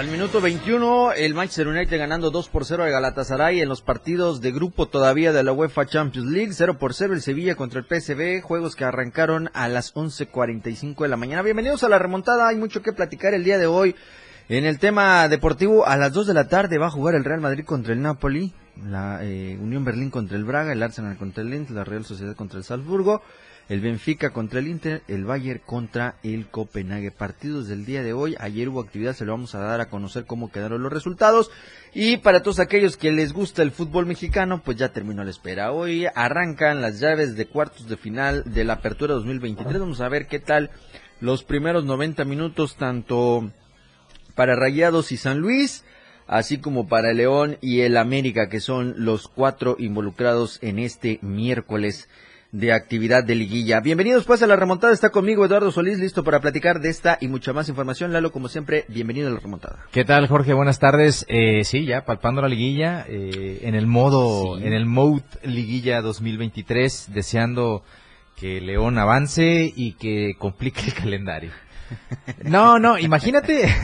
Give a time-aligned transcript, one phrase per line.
[0.00, 3.82] Hasta el minuto 21, el Manchester United ganando 2 por 0 a Galatasaray en los
[3.82, 6.54] partidos de grupo todavía de la UEFA Champions League.
[6.54, 11.08] 0 por 0 el Sevilla contra el PSV, juegos que arrancaron a las 11.45 de
[11.08, 11.42] la mañana.
[11.42, 13.94] Bienvenidos a la remontada, hay mucho que platicar el día de hoy.
[14.48, 17.42] En el tema deportivo, a las 2 de la tarde va a jugar el Real
[17.42, 21.50] Madrid contra el Napoli, la eh, Unión Berlín contra el Braga, el Arsenal contra el
[21.50, 23.20] Linz, la Real Sociedad contra el Salzburgo
[23.70, 27.12] el Benfica contra el Inter, el Bayern contra el Copenhague.
[27.12, 30.26] Partidos del día de hoy, ayer hubo actividad, se lo vamos a dar a conocer
[30.26, 31.52] cómo quedaron los resultados.
[31.94, 35.70] Y para todos aquellos que les gusta el fútbol mexicano, pues ya terminó la espera.
[35.70, 39.78] Hoy arrancan las llaves de cuartos de final de la Apertura 2023.
[39.78, 40.72] Vamos a ver qué tal
[41.20, 43.52] los primeros 90 minutos, tanto
[44.34, 45.84] para Rayados y San Luis
[46.26, 52.08] así como para León y el América, que son los cuatro involucrados en este miércoles
[52.52, 53.80] de actividad de liguilla.
[53.80, 57.28] Bienvenidos pues a la remontada, está conmigo Eduardo Solís, listo para platicar de esta y
[57.28, 58.12] mucha más información.
[58.12, 59.84] Lalo, como siempre, bienvenido a la remontada.
[59.92, 60.52] ¿Qué tal Jorge?
[60.52, 61.24] Buenas tardes.
[61.28, 67.10] Eh, sí, ya palpando la liguilla, eh, en el modo, en el mode liguilla 2023,
[67.14, 67.84] deseando
[68.36, 71.50] que León avance y que complique el calendario.
[72.44, 73.68] No, no, imagínate.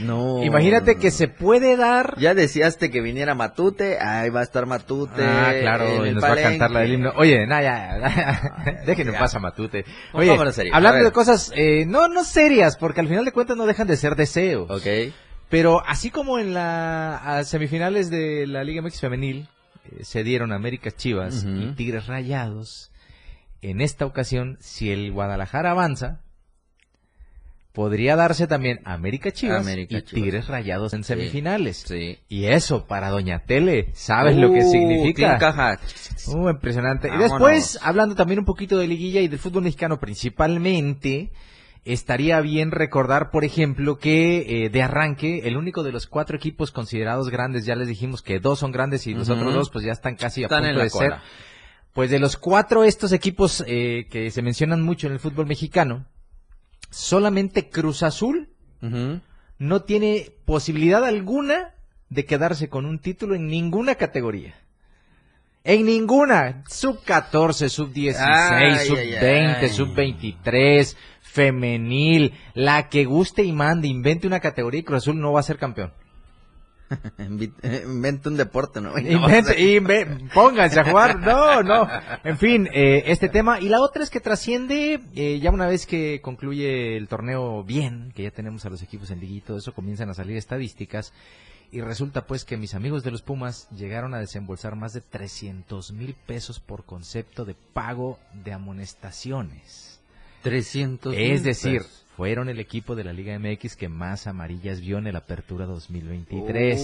[0.00, 0.42] No.
[0.44, 2.14] Imagínate que se puede dar.
[2.18, 5.24] Ya decíaste que viniera Matute, ahí va a estar Matute.
[5.24, 7.12] Ah, claro, y nos va a cantar la del himno.
[7.16, 8.82] Oye, no, ya, ya.
[8.86, 9.84] déjenme pasar Matute.
[10.12, 10.36] Oye,
[10.72, 13.96] hablando de cosas, eh, no, no serias, porque al final de cuentas no dejan de
[13.96, 14.70] ser deseos.
[14.70, 15.12] Ok.
[15.48, 19.48] Pero así como en las semifinales de la Liga MX Femenil
[19.84, 22.90] eh, se dieron América Chivas y Tigres Rayados,
[23.62, 26.20] en esta ocasión, si el Guadalajara avanza,
[27.76, 31.84] podría darse también América Chivas y Tigres Rayados en semifinales.
[31.86, 35.36] Sí, Y eso para Doña Tele, ¿sabes lo que uh, significa?
[35.36, 35.78] Caja.
[36.28, 37.10] Uh, impresionante.
[37.14, 41.32] Y después, hablando también un poquito de liguilla y del fútbol mexicano principalmente,
[41.84, 46.72] estaría bien recordar, por ejemplo, que eh, de arranque, el único de los cuatro equipos
[46.72, 49.92] considerados grandes, ya les dijimos que dos son grandes y los otros dos pues ya
[49.92, 51.16] están casi a punto de ser.
[51.92, 56.06] Pues de los cuatro estos equipos eh, que se mencionan mucho en el fútbol mexicano,
[56.90, 58.48] solamente Cruz Azul
[59.58, 61.74] no tiene posibilidad alguna
[62.08, 64.54] de quedarse con un título en ninguna categoría.
[65.64, 66.62] En ninguna.
[66.68, 74.28] Sub 14, sub 16, sub 20, sub 23, femenil, la que guste y mande, invente
[74.28, 75.92] una categoría y Cruz Azul no va a ser campeón.
[77.18, 78.96] Invente un deporte, ¿no?
[78.98, 81.18] Invente, pónganse a jugar.
[81.18, 81.88] No, no.
[82.24, 83.60] En fin, eh, este tema.
[83.60, 88.12] Y la otra es que trasciende, eh, ya una vez que concluye el torneo bien,
[88.14, 91.12] que ya tenemos a los equipos en todo eso, comienzan a salir estadísticas.
[91.72, 95.92] Y resulta pues que mis amigos de los Pumas llegaron a desembolsar más de 300
[95.92, 100.00] mil pesos por concepto de pago de amonestaciones.
[100.42, 101.82] 300 Es decir,
[102.16, 106.80] fueron el equipo de la Liga MX que más amarillas vio en el Apertura 2023.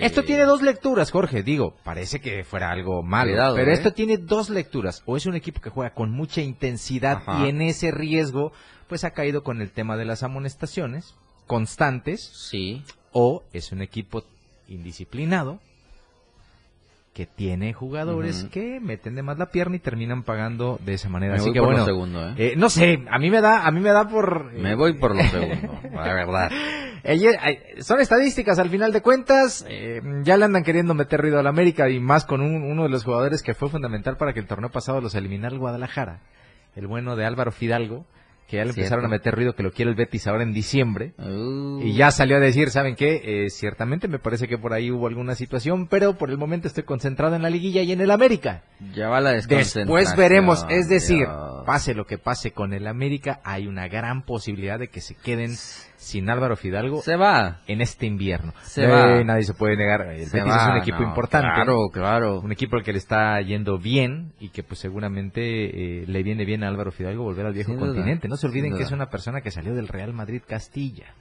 [0.00, 1.42] Esto tiene dos lecturas, Jorge.
[1.42, 3.74] Digo, parece que fuera algo malo, pero ¿eh?
[3.74, 5.02] esto tiene dos lecturas.
[5.04, 8.52] O es un equipo que juega con mucha intensidad y en ese riesgo,
[8.88, 11.14] pues ha caído con el tema de las amonestaciones
[11.46, 12.22] constantes.
[12.22, 12.82] Sí.
[13.12, 14.24] O es un equipo
[14.66, 15.60] indisciplinado
[17.16, 21.32] que tiene jugadores que meten de más la pierna y terminan pagando de esa manera.
[21.32, 22.34] Me Así voy que por bueno, lo segundo, ¿eh?
[22.36, 22.54] ¿eh?
[22.58, 24.52] no sé, a mí me da, a mí me da por.
[24.52, 26.50] Me voy por lo segundo, la verdad.
[27.80, 29.64] son estadísticas al final de cuentas.
[29.66, 32.90] Eh, ya le andan queriendo meter ruido a la América y más con uno de
[32.90, 36.20] los jugadores que fue fundamental para que el torneo pasado los eliminara el Guadalajara,
[36.74, 38.04] el bueno de Álvaro Fidalgo
[38.48, 41.14] que ya le empezaron a meter ruido que lo quiere el Betis ahora en diciembre.
[41.18, 41.80] Uh.
[41.82, 43.22] Y ya salió a decir, ¿saben qué?
[43.24, 46.84] Eh, ciertamente me parece que por ahí hubo alguna situación, pero por el momento estoy
[46.84, 48.62] concentrado en la liguilla y en el América.
[48.94, 51.26] Ya va la Después veremos, es decir,
[51.64, 55.56] pase lo que pase con el América, hay una gran posibilidad de que se queden
[56.06, 57.02] sin Álvaro Fidalgo.
[57.02, 57.62] Se va.
[57.66, 58.52] En este invierno.
[58.62, 59.24] Se va.
[59.24, 60.02] Nadie se puede negar.
[60.02, 61.48] El Betis es un equipo importante.
[61.52, 62.40] Claro, claro.
[62.40, 66.44] Un equipo al que le está yendo bien y que pues seguramente eh, le viene
[66.44, 68.28] bien a Álvaro Fidalgo volver al viejo continente.
[68.28, 71.12] No se olviden que es una persona que salió del Real Madrid Castilla.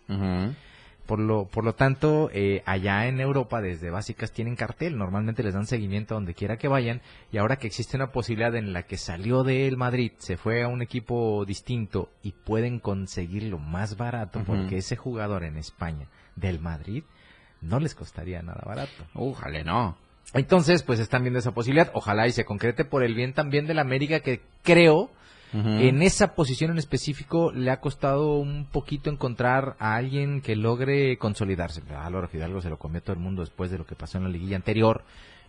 [1.06, 5.54] Por lo, por lo tanto, eh, allá en Europa, desde básicas tienen cartel, normalmente les
[5.54, 8.84] dan seguimiento a donde quiera que vayan, y ahora que existe una posibilidad en la
[8.84, 14.44] que salió del Madrid, se fue a un equipo distinto y pueden conseguirlo más barato,
[14.46, 17.04] porque ese jugador en España del Madrid
[17.62, 19.06] no les costaría nada barato.
[19.14, 19.98] Ojalá no.
[20.34, 21.92] Entonces, pues están viendo esa posibilidad.
[21.94, 25.12] Ojalá y se concrete por el bien también de la América, que creo
[25.56, 31.18] en esa posición en específico le ha costado un poquito encontrar a alguien que logre
[31.18, 31.82] consolidarse.
[31.96, 34.26] A Laura Fidalgo se lo comió todo el mundo después de lo que pasó en
[34.26, 35.04] la liguilla anterior.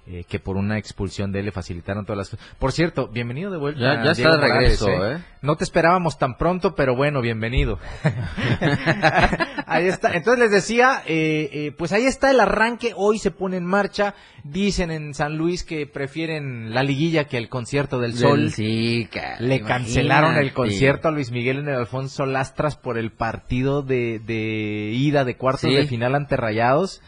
[0.09, 2.47] Eh, que por una expulsión de él le facilitaron todas las cosas.
[2.61, 3.81] Por cierto, bienvenido de vuelta.
[3.81, 5.15] Ya, ya está de regreso, ¿eh?
[5.15, 5.19] ¿eh?
[5.43, 7.81] No te esperábamos tan pronto, pero bueno, bienvenido.
[9.67, 10.13] ahí está.
[10.15, 12.93] Entonces les decía, eh, eh, pues ahí está el arranque.
[12.95, 14.15] Hoy se pone en marcha.
[14.45, 18.53] Dicen en San Luis que prefieren la liguilla que el concierto del Sol.
[18.53, 19.09] Sí,
[19.41, 24.21] Le cancelaron el concierto a Luis Miguel en el Alfonso Lastras por el partido de,
[24.21, 27.03] de ida de cuartos de final ante Rayados.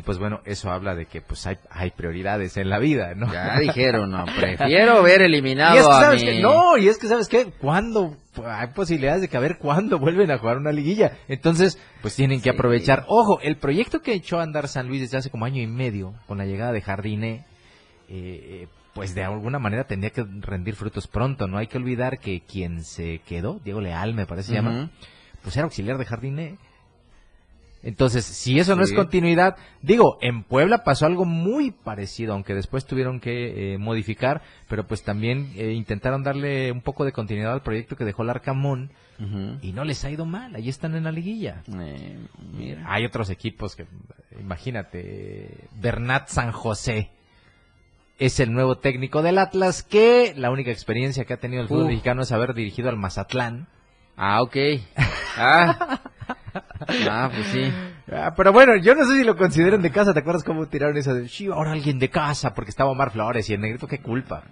[0.00, 3.30] Y pues bueno, eso habla de que pues hay, hay prioridades en la vida, ¿no?
[3.30, 8.16] Ya dijeron, no, prefiero ver eliminado y no, y es que sabes qué, ¿cuándo?
[8.42, 11.18] Hay posibilidades de que a ver cuándo vuelven a jugar una liguilla.
[11.28, 13.04] Entonces, pues tienen que aprovechar.
[13.08, 16.14] Ojo, el proyecto que echó a andar San Luis desde hace como año y medio,
[16.26, 17.44] con la llegada de Jardine,
[18.08, 21.46] eh, pues de alguna manera tendría que rendir frutos pronto.
[21.46, 24.88] No hay que olvidar que quien se quedó, Diego Leal me parece se llama,
[25.42, 26.56] pues era auxiliar de Jardine
[27.82, 32.84] entonces, si eso no es continuidad, digo, en Puebla pasó algo muy parecido, aunque después
[32.84, 37.62] tuvieron que eh, modificar, pero pues también eh, intentaron darle un poco de continuidad al
[37.62, 38.90] proyecto que dejó el Arcamón
[39.60, 41.62] y no les ha ido mal, ahí están en la liguilla.
[41.78, 42.18] Eh,
[42.54, 42.84] mira.
[42.86, 43.84] Hay otros equipos que,
[44.40, 47.10] imagínate, Bernat San José
[48.18, 51.88] es el nuevo técnico del Atlas, que la única experiencia que ha tenido el fútbol
[51.88, 53.68] mexicano es haber dirigido al Mazatlán.
[54.16, 54.56] Ah, ok.
[55.36, 56.00] Ah.
[57.10, 57.72] Ah, pues sí.
[58.12, 60.12] Ah, pero bueno, yo no sé si lo consideran de casa.
[60.12, 62.54] ¿Te acuerdas cómo tiraron eso de, sí, ahora alguien de casa?
[62.54, 64.42] Porque estaba Omar Flores y el negrito, qué culpa.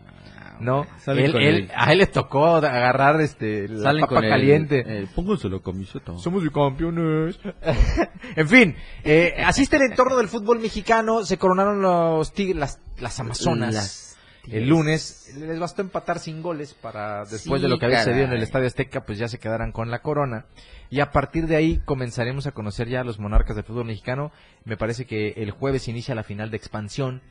[0.60, 4.80] No, él, a él le tocó agarrar este la papa caliente.
[4.80, 6.18] El, pónganse la camiseta.
[6.18, 7.38] Somos campeones.
[8.36, 11.24] en fin, eh, asiste el entorno del fútbol mexicano.
[11.24, 14.07] Se coronaron los las, las Amazonas
[14.50, 15.34] el lunes.
[15.38, 18.66] Les bastó empatar sin goles para después de lo que había sucedido en el Estadio
[18.66, 20.46] Azteca, pues ya se quedarán con la corona.
[20.90, 24.32] Y a partir de ahí comenzaremos a conocer ya a los monarcas del fútbol mexicano.
[24.64, 27.22] Me parece que el jueves inicia la final de expansión,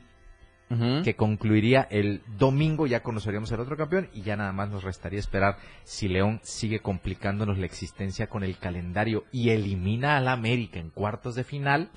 [1.02, 2.86] que concluiría el domingo.
[2.86, 6.80] Ya conoceríamos al otro campeón y ya nada más nos restaría esperar si León sigue
[6.80, 11.90] complicándonos la existencia con el calendario y elimina al América en cuartos de final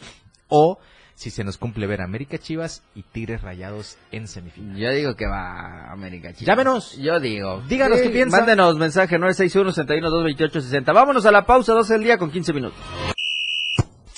[0.47, 0.79] o
[1.21, 4.75] si se nos cumple ver América Chivas y Tigres Rayados en semifinal.
[4.75, 6.47] Yo digo que va América Chivas.
[6.47, 6.97] Llámenos.
[6.97, 7.61] Yo digo.
[7.69, 8.39] Díganos qué piensan.
[8.39, 10.91] Mándenos mensaje 961-61-228-60.
[10.95, 12.79] Vámonos a la pausa, 12 del día con 15 minutos.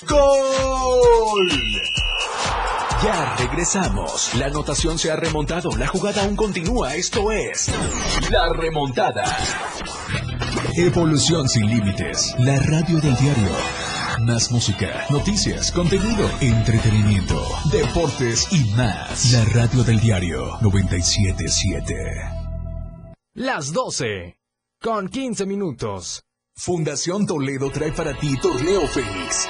[0.07, 1.49] ¡Gol!
[3.03, 4.33] Ya regresamos.
[4.35, 5.71] La anotación se ha remontado.
[5.77, 6.95] La jugada aún continúa.
[6.95, 7.69] Esto es
[8.31, 9.25] La Remontada.
[10.77, 12.33] Evolución sin límites.
[12.39, 13.82] La radio del diario.
[14.25, 19.33] Más música, noticias, contenido, entretenimiento, deportes y más.
[19.33, 21.93] La radio del diario 977.
[23.33, 24.37] Las 12.
[24.81, 26.23] Con 15 minutos.
[26.55, 29.49] Fundación Toledo trae para ti Torneo Fénix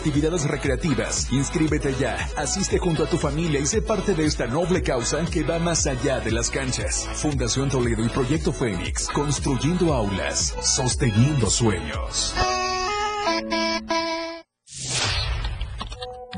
[0.01, 1.31] actividades recreativas.
[1.31, 5.43] Inscríbete ya, asiste junto a tu familia y sé parte de esta noble causa que
[5.43, 7.07] va más allá de las canchas.
[7.13, 12.33] Fundación Toledo y Proyecto Fénix, construyendo aulas, sosteniendo sueños.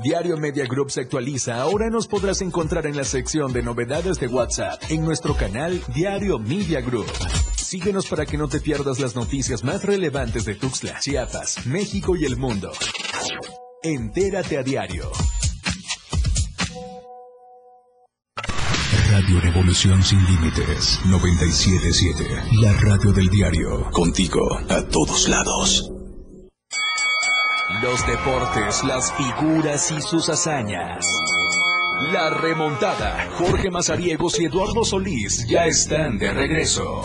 [0.04, 1.62] Diario Media Group se actualiza.
[1.62, 6.38] Ahora nos podrás encontrar en la sección de novedades de WhatsApp en nuestro canal Diario
[6.38, 7.10] Media Group.
[7.56, 12.26] Síguenos para que no te pierdas las noticias más relevantes de Tuxtla, Chiapas, México y
[12.26, 12.74] el mundo.
[13.86, 15.12] Entérate a diario.
[19.12, 22.24] Radio Revolución Sin Límites 977.
[22.62, 23.92] La radio del diario.
[23.92, 25.92] Contigo a todos lados.
[27.82, 31.06] Los deportes, las figuras y sus hazañas.
[32.14, 33.28] La remontada.
[33.34, 37.04] Jorge Mazariegos y Eduardo Solís ya están de regreso.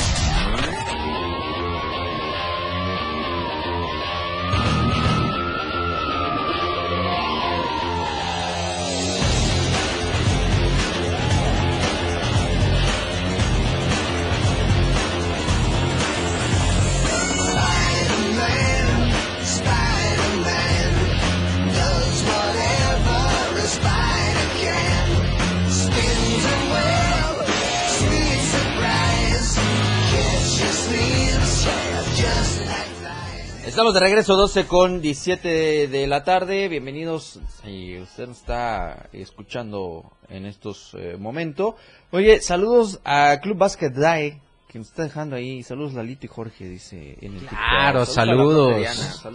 [33.88, 36.68] Estamos de regreso 12 con 17 de la tarde.
[36.68, 37.40] Bienvenidos.
[37.62, 41.76] Si usted nos está escuchando en estos eh, momentos.
[42.10, 45.62] Oye, saludos a Club Basket Dae que nos está dejando ahí.
[45.62, 48.86] Saludos Lalito y Jorge, dice en el Claro, saludos.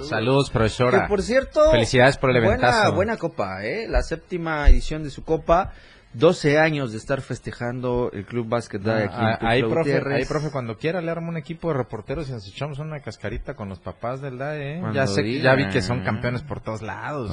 [0.07, 0.51] Saludos.
[0.51, 1.01] profesora.
[1.01, 2.77] Que por cierto, felicidades por el eventazo.
[2.77, 3.87] Buena, buena copa, ¿eh?
[3.89, 5.73] La séptima edición de su copa.
[6.13, 10.51] 12 años de estar festejando el Club Básquet de aquí ah, ahí, profe, ahí, profe,
[10.51, 13.79] cuando quiera le armo un equipo de reporteros y nos echamos una cascarita con los
[13.79, 14.79] papás del DAE.
[14.79, 14.81] ¿eh?
[14.93, 17.31] Ya, sé, ya vi que son campeones por todos lados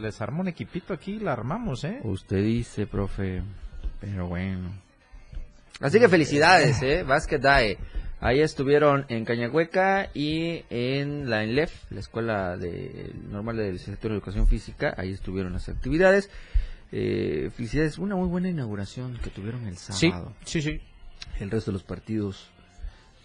[0.00, 2.00] Les armo un equipito aquí y la armamos, ¿eh?
[2.04, 3.42] Usted dice, profe.
[4.00, 4.70] Pero bueno.
[5.80, 7.02] Así que felicidades, ¿eh?
[7.02, 7.78] Básquet DAE.
[8.20, 14.18] Ahí estuvieron en Cañahueca y en la ENLEF, la Escuela de, Normal de Licenciatura de
[14.18, 14.94] Educación Física.
[14.96, 16.30] Ahí estuvieron las actividades.
[16.96, 20.32] Eh, felicidades, una muy buena inauguración que tuvieron el sábado.
[20.44, 20.80] Sí, sí,
[21.40, 22.50] El resto de los partidos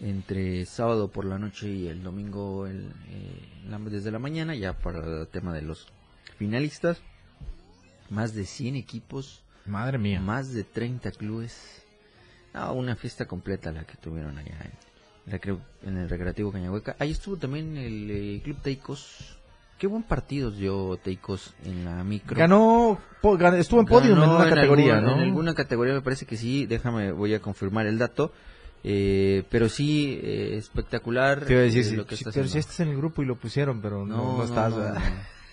[0.00, 5.20] entre sábado por la noche y el domingo el, eh, desde la mañana, ya para
[5.20, 5.86] el tema de los
[6.36, 7.00] finalistas.
[8.08, 9.44] Más de 100 equipos.
[9.66, 10.20] Madre mía.
[10.20, 11.84] Más de 30 clubes.
[12.74, 14.68] una fiesta completa la que tuvieron allá
[15.28, 16.96] en, en el Recreativo Cañahueca.
[16.98, 19.38] Ahí estuvo también el eh, Club Teicos
[19.80, 22.36] Qué buen partido dio Teicos en la micro.
[22.36, 22.98] Ganó,
[23.56, 25.14] estuvo en podio en alguna categoría, ¿no?
[25.14, 28.30] En alguna categoría me parece que sí, déjame, voy a confirmar el dato.
[28.84, 31.46] Eh, pero sí, eh, espectacular.
[31.46, 34.36] Te decir, lo que pero si estás en el grupo y lo pusieron, pero no,
[34.36, 34.74] no, estás.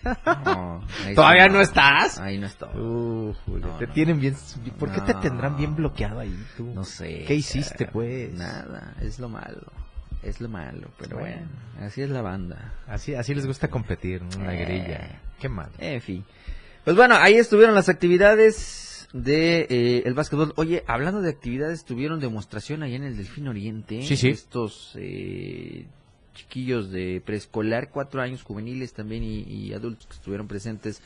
[1.16, 2.20] ¿Todavía no estás?
[2.20, 3.34] Ahí no estoy.
[3.80, 4.36] te tienen bien.
[4.78, 6.66] ¿Por qué te tendrán bien bloqueado ahí tú?
[6.74, 7.24] No sé.
[7.26, 8.34] ¿Qué hiciste, pues?
[8.34, 9.87] Nada, es lo malo
[10.30, 11.48] es lo malo, pero bueno,
[11.80, 12.74] así es la banda.
[12.88, 15.22] Así, así les gusta competir, una eh, grilla.
[15.40, 15.70] Qué mal.
[15.78, 16.26] En fin.
[16.84, 20.54] Pues bueno, ahí estuvieron las actividades de eh, el básquetbol.
[20.56, 24.02] Oye, hablando de actividades, tuvieron demostración allá en el Delfín Oriente.
[24.04, 24.30] Sí, sí.
[24.30, 25.86] Estos eh,
[26.34, 31.02] chiquillos de preescolar, cuatro años, juveniles también y, adultos que estuvieron presentes.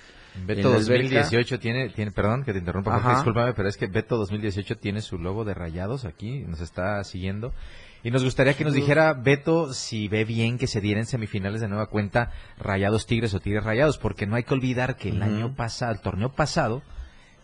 [0.46, 5.02] Beto 2018 tiene, tiene, perdón que te interrumpa, discúlpame, pero es que Beto 2018 tiene
[5.02, 7.54] su logo de rayados aquí, nos está siguiendo.
[8.04, 11.68] Y nos gustaría que nos dijera, Beto, si ve bien que se dieran semifinales de
[11.68, 15.56] nueva cuenta Rayados Tigres o Tigres Rayados, porque no hay que olvidar que el año
[15.56, 16.82] pasado, el torneo pasado,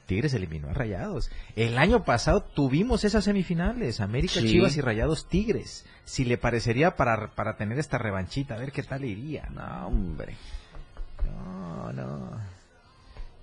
[0.07, 1.29] Tigres eliminó a Rayados.
[1.55, 5.85] El año pasado tuvimos esas semifinales, América Chivas y Rayados Tigres.
[6.05, 9.47] Si le parecería para, para tener esta revanchita, a ver qué tal iría.
[9.53, 10.35] No, hombre.
[11.25, 12.31] No, no.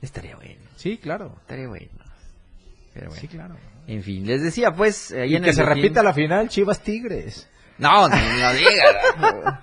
[0.00, 0.62] Estaría bueno.
[0.76, 1.36] Sí, claro.
[1.42, 2.03] Estaría bueno.
[2.94, 3.20] Pero bueno.
[3.20, 3.56] Sí, claro.
[3.86, 5.12] En fin, les decía pues...
[5.12, 7.48] Ahí en que se repita la final Chivas Tigres.
[7.76, 9.58] No, ni lo digas.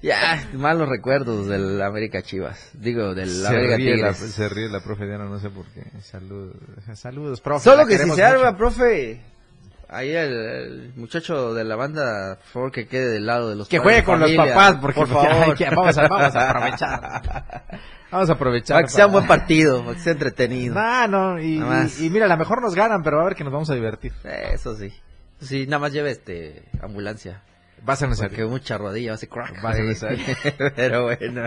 [0.00, 2.70] ya, malos recuerdos del América Chivas.
[2.72, 4.16] Digo, del América Tigres.
[4.16, 5.82] se ríe la profe Diana, no sé por qué.
[6.00, 6.54] Saludos,
[6.94, 7.64] saludos profe.
[7.64, 9.20] Solo que si se arma, profe,
[9.88, 13.80] ahí el, muchacho de la banda, por favor, que quede del lado de los Que
[13.80, 15.56] juegue con los papás, porque, por favor.
[15.74, 17.64] vamos, a, vamos a aprovechar.
[18.10, 18.76] Vamos a aprovechar.
[18.76, 20.74] Para que sea un buen partido, para que sea entretenido.
[20.78, 21.60] Ah, no, y,
[22.10, 24.12] mira, a lo mejor nos ganan, pero va a ver que nos vamos a divertir.
[24.24, 24.92] Eso sí.
[25.40, 27.42] Sí, nada más lleve este ambulancia.
[27.86, 28.16] Va a.
[28.16, 29.64] Porque mucha rodilla va a crack.
[29.64, 30.24] Va a necesario.
[30.76, 31.46] pero bueno.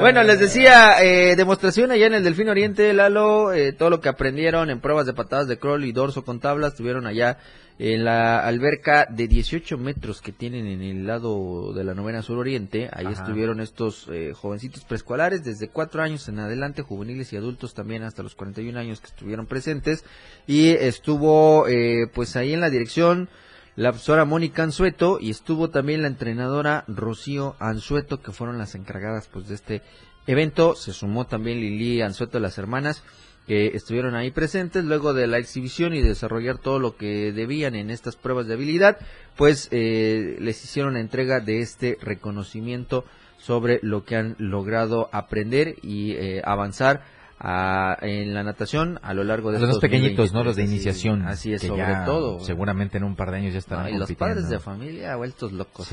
[0.00, 4.08] bueno, les decía, eh, demostración allá en el Delfín Oriente, Lalo, eh, todo lo que
[4.08, 7.38] aprendieron en pruebas de patadas de crawl y dorso con tablas, tuvieron allá
[7.78, 12.38] en la alberca de 18 metros que tienen en el lado de la novena sur
[12.38, 12.88] oriente.
[12.92, 18.02] Ahí estuvieron estos eh, jovencitos preescolares desde 4 años en adelante, juveniles y adultos también
[18.02, 20.04] hasta los 41 años que estuvieron presentes.
[20.46, 23.28] Y estuvo eh, pues ahí en la dirección
[23.74, 29.28] la profesora Mónica Anzueto y estuvo también la entrenadora Rocío Anzueto que fueron las encargadas
[29.32, 29.82] pues de este
[30.26, 30.74] evento.
[30.74, 33.02] Se sumó también Lili Anzueto, las hermanas
[33.46, 37.90] que estuvieron ahí presentes luego de la exhibición y desarrollar todo lo que debían en
[37.90, 38.98] estas pruebas de habilidad,
[39.36, 43.04] pues eh, les hicieron entrega de este reconocimiento
[43.38, 47.02] sobre lo que han logrado aprender y eh, avanzar
[47.42, 50.44] en la natación a lo largo de los pequeñitos, ¿no?
[50.44, 51.26] Los de iniciación.
[51.26, 52.40] Así, es, sobre todo.
[52.40, 55.90] Seguramente en un par de años ya estarán y los padres de familia vueltos locos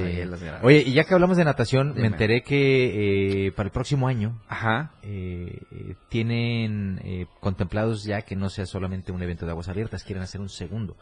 [0.61, 4.39] Oye, y ya que hablamos de natación, me enteré que eh, para el próximo año
[4.47, 4.91] Ajá.
[5.01, 10.23] Eh, tienen eh, contemplados ya que no sea solamente un evento de aguas abiertas, quieren
[10.23, 10.95] hacer un segundo.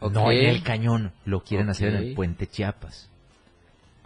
[0.00, 3.10] No en el cañón, lo quieren hacer en el puente Chiapas.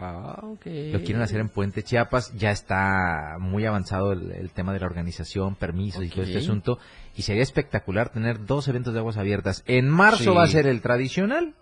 [0.01, 4.87] Ah, Lo quieren hacer en Puente Chiapas, ya está muy avanzado el, tema de la
[4.87, 6.79] organización, permisos y todo este asunto,
[7.17, 9.63] y sería espectacular tener dos eventos de aguas abiertas.
[9.67, 11.55] En marzo va a ser el tradicional,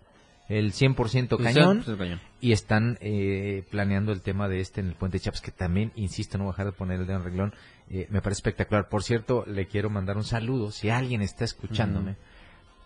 [0.48, 1.84] el 100% cañón,
[2.40, 6.38] y están eh, planeando el tema de este en el Puente Chiapas, que también, insisto,
[6.38, 7.54] no voy a dejar de poner el dedo en reglón,
[7.90, 8.88] eh, me parece espectacular.
[8.88, 12.16] Por cierto, le quiero mandar un saludo, si alguien está escuchándome,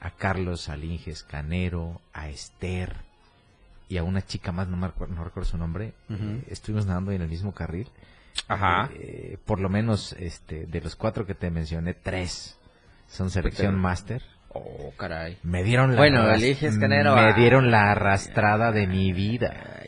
[0.00, 3.11] a Carlos Alinges Canero, a Esther,
[3.92, 7.12] y a una chica más, no, me recuerdo, no recuerdo su nombre, eh, estuvimos nadando
[7.12, 7.90] en el mismo carril.
[8.48, 8.88] Ajá.
[8.94, 12.58] Eh, por lo menos este, de los cuatro que te mencioné, tres
[13.06, 14.22] son selección máster.
[14.48, 15.36] Oh, caray.
[15.42, 17.14] Me dieron la bueno, eliges Canero.
[17.14, 19.82] Me dieron la arrastrada de mi vida.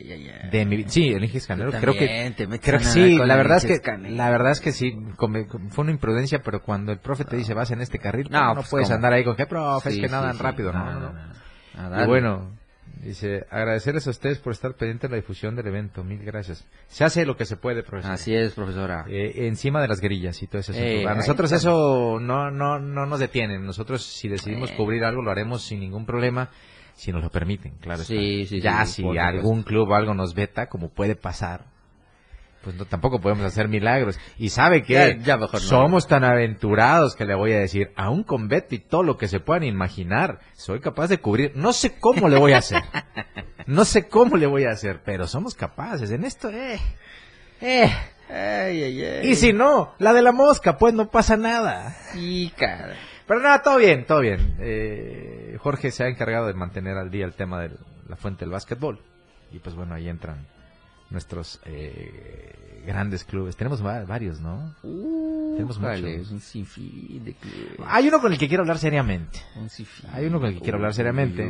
[0.51, 1.71] De mi, sí, eliges Canero.
[1.71, 3.17] Creo que, creo que sí.
[3.17, 4.95] La verdad es que, la verdad es que sí.
[5.17, 8.55] fue una imprudencia, pero cuando el profe te dice vas en este carril, no, no
[8.57, 12.03] pues, puedes andar ahí con que profe, es que nadan rápido, no, no, no.
[12.03, 12.51] Y bueno,
[13.05, 16.03] Dice, agradecerles a ustedes por estar pendiente de la difusión del evento.
[16.03, 16.67] Mil gracias.
[16.87, 18.13] Se hace lo que se puede, profesor.
[18.13, 19.05] Así es, profesora.
[19.07, 20.73] Eh, encima de las grillas y todo eso.
[20.73, 23.59] a nosotros eso no, no, no nos detiene.
[23.59, 24.75] Nosotros si decidimos eh.
[24.75, 26.49] cubrir algo lo haremos sin ningún problema.
[26.95, 28.03] Si nos lo permiten, claro.
[28.03, 31.65] Sí, sí, ya si algún club o algo nos veta, como puede pasar,
[32.65, 34.19] pues no, tampoco podemos hacer milagros.
[34.39, 35.21] Y sabe que
[35.59, 39.27] somos tan aventurados que le voy a decir, aún con Beto y todo lo que
[39.27, 41.51] se puedan imaginar, soy capaz de cubrir.
[41.55, 42.81] No sé cómo le voy a hacer.
[43.67, 46.11] No sé cómo le voy a hacer, pero somos capaces.
[46.11, 46.79] En esto, eh.
[47.61, 49.21] Eh.
[49.23, 51.95] Y si no, la de la mosca, pues no pasa nada.
[52.13, 52.95] Sí, cara.
[53.27, 54.55] Pero nada, todo bien, todo bien.
[54.59, 57.71] Eh, Jorge se ha encargado de mantener al día el tema de
[58.07, 58.99] la fuente del básquetbol.
[59.51, 60.45] Y pues bueno, ahí entran
[61.15, 63.55] nuestros eh, grandes clubes.
[63.55, 64.75] Tenemos varios, ¿no?
[64.83, 66.31] Uh, Tenemos muchos.
[66.31, 67.79] Un sinfín de clubes.
[67.87, 69.39] Hay uno con el que quiero hablar seriamente.
[70.11, 71.49] Hay uno con el que quiero hablar seriamente.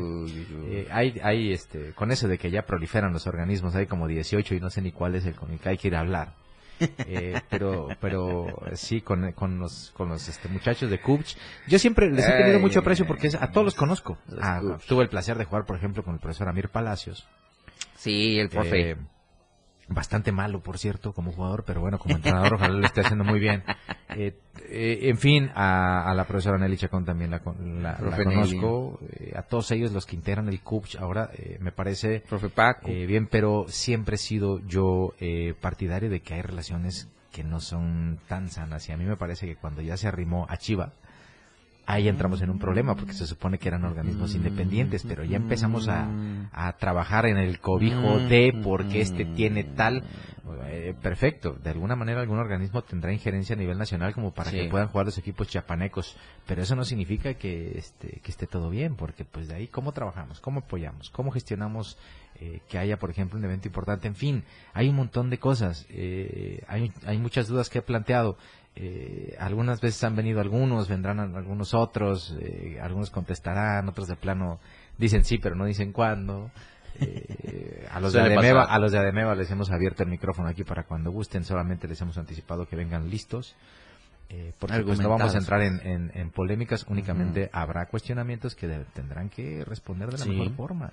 [0.68, 4.56] Eh, hay, hay, este, con eso de que ya proliferan los organismos, hay como 18
[4.56, 6.34] y no sé ni cuál es el con el que hay que ir a hablar.
[6.80, 12.12] Eh, pero pero sí con, con los con los este, muchachos de Cubch yo siempre
[12.12, 15.46] les he tenido mucho aprecio porque a todos los conozco ah, tuve el placer de
[15.46, 17.26] jugar por ejemplo con el profesor Amir Palacios
[17.96, 18.98] sí el profe
[19.88, 23.40] bastante malo, por cierto, como jugador, pero bueno, como entrenador ojalá lo esté haciendo muy
[23.40, 23.64] bien.
[24.18, 24.34] Eh,
[24.70, 29.92] eh, en fin, a, la profesora Nelly Chacón también la, conozco, eh, a todos ellos
[29.92, 32.88] los que integran el CUPCH ahora me parece Profe Paco.
[32.88, 35.14] bien, pero siempre he sido yo
[35.60, 39.48] partidario de que hay relaciones que no son tan sanas y a mí me parece
[39.48, 40.94] que cuando ya se arrimó a Chiva,
[41.86, 45.88] ahí entramos en un problema porque se supone que eran organismos independientes, pero ya empezamos
[45.88, 46.10] a,
[46.80, 50.04] trabajar en el cobijo de porque este tiene tal.
[50.68, 54.66] Eh, perfecto, de alguna manera algún organismo tendrá injerencia a nivel nacional como para que
[54.70, 58.96] puedan jugar los equipos chiapanecos, pero eso no significa que, este, que esté todo bien,
[58.96, 61.98] porque pues de ahí cómo trabajamos, cómo apoyamos, cómo gestionamos
[62.40, 64.08] eh, que haya, por ejemplo, un evento importante.
[64.08, 64.44] En fin,
[64.74, 65.86] hay un montón de cosas.
[65.90, 68.38] Eh, hay, hay muchas dudas que he planteado.
[68.78, 74.60] Eh, algunas veces han venido algunos, vendrán algunos otros, eh, algunos contestarán, otros de plano
[74.98, 76.52] dicen sí, pero no dicen cuándo.
[77.00, 80.64] Eh, a los de Ademeva, a los de Ademeva les hemos abierto el micrófono aquí
[80.64, 83.56] para cuando gusten, solamente les hemos anticipado que vengan listos.
[84.28, 89.64] Eh, porque pues no vamos a entrar en, polémicas, únicamente habrá cuestionamientos que tendrán que
[89.66, 90.92] responder de la mejor forma.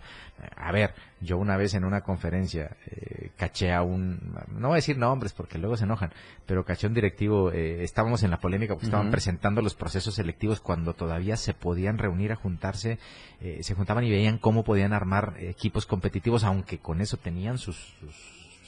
[0.57, 4.77] A ver, yo una vez en una conferencia eh, caché a un, no voy a
[4.77, 6.12] decir nombres porque luego se enojan,
[6.47, 10.14] pero caché a un directivo, eh, estábamos en la polémica porque estaban presentando los procesos
[10.14, 12.99] selectivos cuando todavía se podían reunir a juntarse,
[13.40, 17.95] eh, se juntaban y veían cómo podían armar equipos competitivos, aunque con eso tenían sus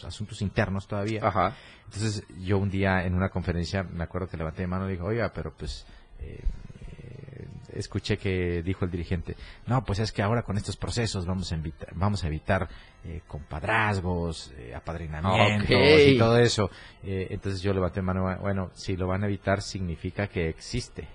[0.04, 1.20] asuntos internos todavía.
[1.22, 1.54] Ajá.
[1.84, 5.06] Entonces yo un día en una conferencia me acuerdo que levanté mi mano y dijo,
[5.06, 5.86] oiga, pero pues
[6.20, 6.42] eh,
[6.88, 9.36] eh, escuché que dijo el dirigente,
[9.66, 12.68] no, pues es que ahora con estos procesos vamos a, evitar, vamos a evitar
[13.04, 16.70] eh, compadrazgos, eh, apadrinamientos y todo eso.
[17.02, 21.08] entonces yo levanté mano, bueno, si lo van a evitar significa que existe.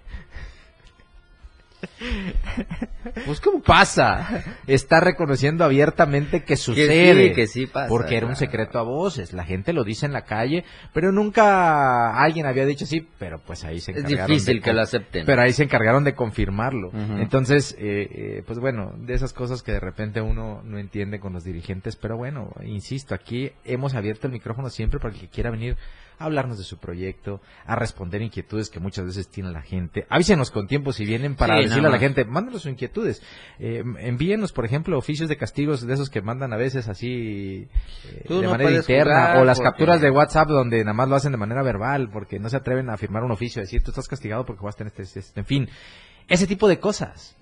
[3.25, 4.43] Pues ¿cómo pasa?
[4.67, 7.33] Está reconociendo abiertamente que sucede.
[7.33, 7.87] Que sí, pasa.
[7.87, 9.33] Porque era un secreto a voces.
[9.33, 10.63] La gente lo dice en la calle,
[10.93, 14.19] pero nunca alguien había dicho así, pero pues ahí se encargaron.
[14.19, 15.25] Es difícil que lo acepten.
[15.25, 16.91] Pero ahí se encargaron de confirmarlo.
[16.93, 21.33] Entonces, eh, eh, pues bueno, de esas cosas que de repente uno no entiende con
[21.33, 25.51] los dirigentes, pero bueno, insisto, aquí hemos abierto el micrófono siempre para el que quiera
[25.51, 25.77] venir
[26.19, 30.05] a hablarnos de su proyecto, a responder inquietudes que muchas veces tiene la gente.
[30.09, 33.23] Avísenos con tiempo si vienen para decirle a la gente, mándenos sus inquietudes.
[33.57, 37.67] Eh, envíenos, por ejemplo, oficios de castigos de esos que mandan a veces así
[38.05, 41.37] eh, de manera interna o las capturas de WhatsApp donde nada más lo hacen de
[41.37, 44.63] manera verbal porque no se atreven a firmar un oficio, decir tú estás castigado porque
[44.63, 45.39] vas a tener este, este, este".
[45.39, 45.69] en fin,
[46.27, 47.35] ese tipo de cosas.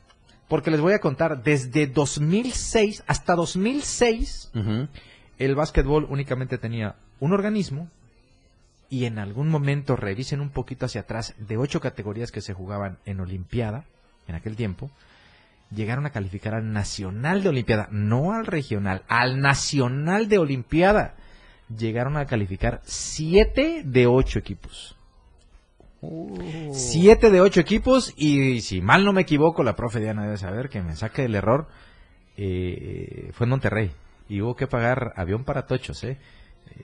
[0.47, 4.51] Porque les voy a contar, desde 2006 hasta 2006,
[5.37, 7.89] el básquetbol únicamente tenía un organismo
[8.89, 12.97] y en algún momento revisen un poquito hacia atrás de ocho categorías que se jugaban
[13.05, 13.85] en Olimpiada,
[14.27, 14.89] en aquel tiempo,
[15.71, 21.15] llegaron a calificar al Nacional de Olimpiada, no al regional, al Nacional de Olimpiada.
[21.75, 24.95] Llegaron a calificar siete de ocho equipos.
[26.01, 26.37] Oh.
[26.71, 30.69] Siete de ocho equipos y si mal no me equivoco, la profe Diana debe saber
[30.69, 31.67] que me saque del error,
[32.37, 33.91] eh, fue en Monterrey.
[34.29, 36.17] y hubo que pagar avión para tochos, ¿eh?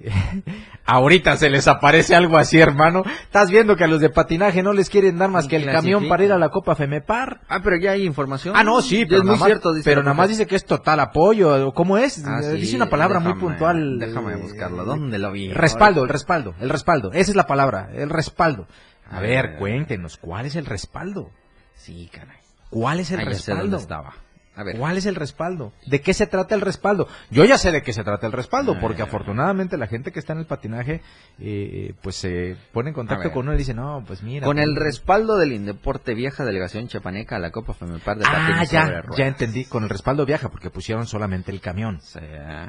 [0.86, 3.04] Ahorita se les aparece algo así, hermano.
[3.24, 6.10] Estás viendo que a los de patinaje no les quieren dar más que el camión
[6.10, 7.42] para ir a la Copa Femepar.
[7.48, 8.56] Ah, pero ya hay información.
[8.56, 11.74] Ah, no, sí, pero, es muy cierto, pero nada más dice que es total apoyo.
[11.74, 12.24] ¿Cómo es?
[12.26, 14.00] Ah, dice una palabra muy puntual.
[14.00, 14.84] Déjame buscarla.
[14.84, 15.54] ¿Dónde lo vi?
[15.54, 17.12] Respaldo, el respaldo, el respaldo.
[17.14, 18.68] Esa es la palabra, el respaldo.
[19.10, 21.30] A, ver, cuéntenos, ¿cuál es el respaldo?
[21.76, 22.38] Sí, caray.
[22.70, 23.78] ¿Cuál es el respaldo?
[23.78, 24.14] estaba.
[24.56, 24.78] A ver.
[24.78, 25.74] ¿Cuál es el respaldo?
[25.86, 27.08] ¿De qué se trata el respaldo?
[27.32, 30.34] Yo ya sé de qué se trata el respaldo, porque afortunadamente la gente que está
[30.34, 31.02] en el patinaje,
[31.40, 34.46] eh, pues se pone en contacto con uno y dice, no, pues mira.
[34.46, 38.64] Con el pues, respaldo del Indeporte Viaja Delegación Chapaneca a la Copa Femepar de Ah,
[38.64, 39.66] ya, ya entendí.
[39.66, 42.00] Con el respaldo viaja, porque pusieron solamente el camión.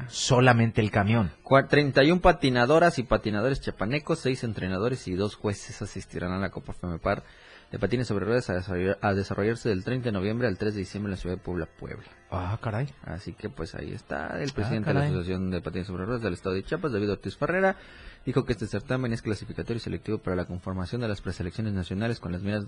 [0.09, 1.33] Solamente el camión.
[1.69, 7.25] 31 patinadoras y patinadores chapanecos, 6 entrenadores y 2 jueces asistirán a la Copa Femepar
[7.75, 11.11] de patines sobre ruedas a, desarrollarse del 30 de noviembre al 3 de diciembre en
[11.11, 12.07] la ciudad de Puebla, Puebla.
[12.31, 12.89] Ah, caray.
[13.03, 16.23] Así que pues ahí está el ah, presidente de la Asociación de Patines sobre Ruedas
[16.23, 17.77] del Estado de Chiapas, David Ortiz Ferrera,
[18.25, 22.21] dijo que este certamen es clasificatorio y selectivo para la conformación de las preselecciones nacionales
[22.21, 22.65] con las miras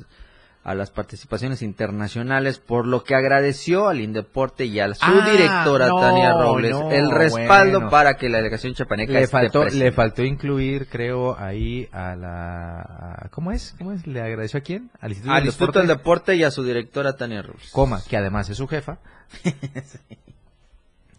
[0.67, 5.89] a las participaciones internacionales, por lo que agradeció al Indeporte y a su ah, directora
[5.89, 11.39] Tania Robles el respaldo para que la delegación chapaneca le faltó le faltó incluir creo
[11.39, 13.77] ahí a la ¿cómo es?
[13.79, 14.09] ¿cómo es?
[14.09, 14.91] le agradeció a quién?
[15.01, 16.35] al Instituto, del, Deporte?
[16.35, 18.99] y a su directora Tania Robles coma que además es su jefa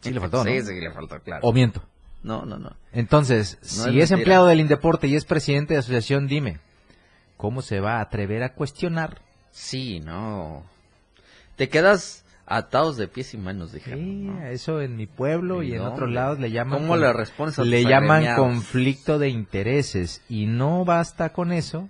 [0.01, 0.11] sí.
[0.11, 0.51] le faltó ¿no?
[0.51, 1.81] sí sí le faltó claro o miento
[2.21, 6.59] no no no entonces si es, empleado del Indeporte y es presidente de asociación dime
[7.37, 9.25] cómo se va a atrever a cuestionar
[9.57, 10.63] Sí, no.
[11.55, 13.95] Te quedas atados de pies y manos, dije.
[13.95, 16.79] Sí, eso en mi pueblo y, en otros lados le llaman.
[16.79, 17.11] ¿Cómo le
[17.65, 21.89] Le llaman conflicto de intereses y no basta con eso.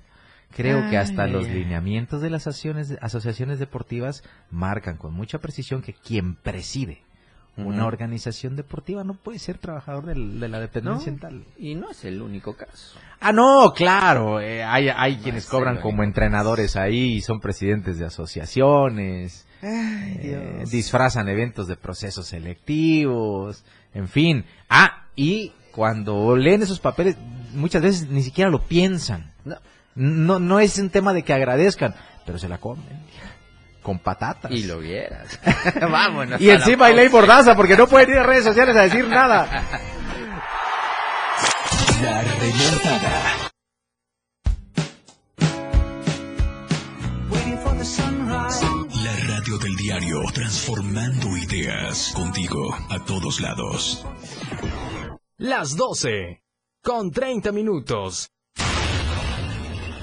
[0.56, 6.36] Creo que hasta los lineamientos de las asociaciones deportivas marcan con mucha precisión que quien
[6.36, 7.02] preside
[7.58, 11.44] una organización deportiva no puede ser trabajador de la dependencia tal.
[11.58, 13.00] Y no es el único caso.
[13.20, 14.40] Ah, no, claro.
[14.40, 19.48] Eh, hay hay quienes cobran como entrenadores ahí y son presidentes de asociaciones.
[19.64, 23.64] Eh, disfrazan eventos de procesos selectivos.
[23.94, 24.46] En fin.
[24.70, 27.18] Ah, y cuando leen esos papeles,
[27.54, 29.32] muchas veces ni siquiera lo piensan.
[29.96, 33.08] No, no es un tema de que agradezcan, pero se la comen
[33.88, 34.52] con patatas.
[34.52, 35.40] Y lo vieras.
[35.82, 36.42] Vámonos.
[36.42, 39.48] Y encima hay ley bordaza porque no pueden ir a redes sociales a decir nada.
[42.02, 43.50] La remontada.
[49.06, 54.06] La radio del diario, transformando ideas contigo a todos lados.
[55.38, 56.44] Las 12,
[56.84, 58.32] con 30 minutos.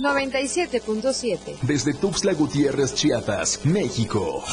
[0.00, 1.58] 97.7.
[1.62, 4.44] Desde Tuxtla Gutiérrez, Chiapas, México.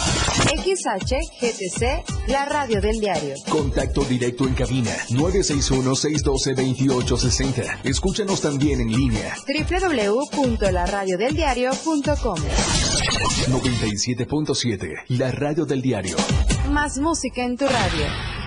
[0.64, 3.36] XHGTC, la radio del diario.
[3.50, 7.80] Contacto directo en cabina 961-612-2860.
[7.84, 9.36] Escúchanos también en línea.
[9.48, 12.38] www.laradiodeldiario.com
[13.48, 16.16] 97.7, la radio del diario.
[16.72, 18.45] Más música en tu radio.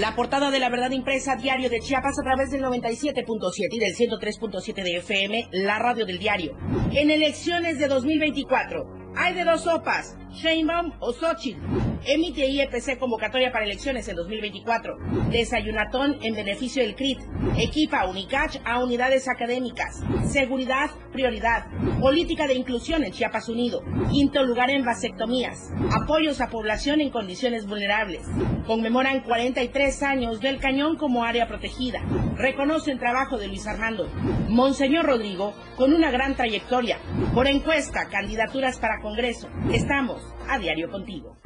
[0.00, 3.94] La portada de la verdad impresa diario de Chiapas a través del 97.7 y del
[3.94, 6.56] 103.7 de FM, la radio del diario.
[6.92, 11.60] En elecciones de 2024, hay de dos sopas, Sheinbaum o Xochitl.
[12.06, 14.96] Emite IEPC convocatoria para elecciones en 2024.
[15.30, 17.18] Desayunatón en beneficio del CRIT.
[17.58, 20.02] Equipa Unicach a unidades académicas.
[20.26, 21.66] Seguridad, prioridad.
[22.00, 23.82] Política de inclusión en Chiapas Unido.
[24.10, 25.70] Quinto lugar en vasectomías.
[25.92, 28.22] Apoyos a población en condiciones vulnerables.
[28.66, 32.00] Conmemoran 43 años del cañón como área protegida.
[32.36, 34.08] Reconocen trabajo de Luis Armando.
[34.48, 36.98] Monseñor Rodrigo, con una gran trayectoria.
[37.34, 39.48] Por encuesta, candidaturas para Congreso.
[39.72, 41.36] Estamos a diario contigo.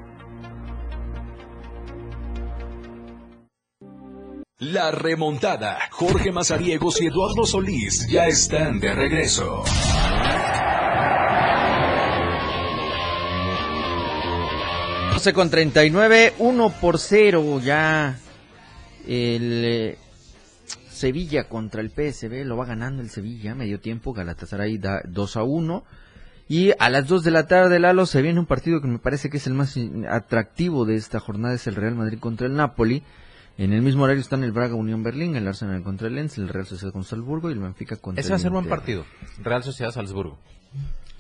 [4.59, 5.79] La remontada.
[5.91, 9.65] Jorge Mazariegos y Eduardo Solís ya están de regreso.
[15.33, 18.19] con 39, 1 por 0 ya.
[19.07, 19.99] El eh,
[20.91, 24.13] Sevilla contra el PSB lo va ganando el Sevilla, medio tiempo.
[24.13, 25.85] Galatasaray da 2 a 1.
[26.49, 29.31] Y a las 2 de la tarde, Lalo, se viene un partido que me parece
[29.31, 29.77] que es el más
[30.11, 33.03] atractivo de esta jornada, es el Real Madrid contra el Napoli.
[33.57, 36.49] En el mismo horario están el Braga Unión Berlín, el Arsenal contra el Lens, el
[36.49, 39.05] Real Sociedad con Salzburgo y el Benfica contra Ese va a ser buen partido.
[39.43, 40.39] Real Sociedad Salzburgo.